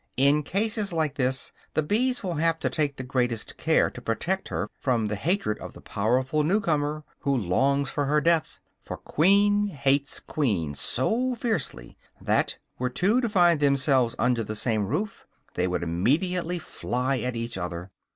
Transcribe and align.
In 0.17 0.41
cases 0.41 0.91
like 0.91 1.13
this 1.13 1.53
the 1.75 1.83
bees 1.83 2.23
will 2.23 2.33
have 2.33 2.57
to 2.61 2.71
take 2.71 2.95
the 2.97 3.03
greatest 3.03 3.55
care 3.57 3.91
to 3.91 4.01
protect 4.01 4.47
her 4.47 4.67
from 4.79 5.05
the 5.05 5.15
hatred 5.15 5.59
of 5.59 5.73
the 5.75 5.79
powerful 5.81 6.43
newcomer 6.43 7.03
who 7.19 7.37
longs 7.37 7.91
for 7.91 8.05
her 8.05 8.19
death; 8.19 8.59
for 8.79 8.97
queen 8.97 9.67
hates 9.67 10.19
queen 10.19 10.73
so 10.73 11.35
fiercely 11.35 11.99
that, 12.19 12.57
were 12.79 12.89
two 12.89 13.21
to 13.21 13.29
find 13.29 13.59
themselves 13.59 14.15
under 14.17 14.43
the 14.43 14.55
same 14.55 14.87
roof, 14.87 15.27
they 15.53 15.67
would 15.67 15.83
immediately 15.83 16.57
fly 16.57 17.19
at 17.19 17.35
each 17.35 17.55
other. 17.55 17.91